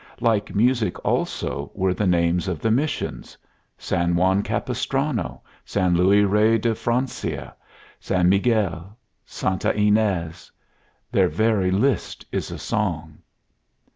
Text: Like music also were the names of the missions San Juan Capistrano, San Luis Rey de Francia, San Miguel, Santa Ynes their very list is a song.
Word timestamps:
Like 0.19 0.55
music 0.55 0.97
also 1.05 1.69
were 1.75 1.93
the 1.93 2.07
names 2.07 2.47
of 2.47 2.59
the 2.59 2.71
missions 2.71 3.37
San 3.77 4.15
Juan 4.15 4.41
Capistrano, 4.41 5.43
San 5.63 5.93
Luis 5.93 6.25
Rey 6.25 6.57
de 6.57 6.73
Francia, 6.73 7.55
San 7.99 8.27
Miguel, 8.27 8.97
Santa 9.25 9.71
Ynes 9.77 10.51
their 11.11 11.27
very 11.29 11.69
list 11.69 12.25
is 12.31 12.49
a 12.49 12.57
song. 12.57 13.19